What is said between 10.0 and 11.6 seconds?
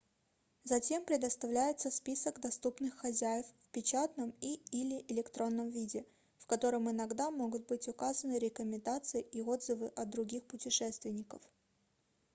других путешественников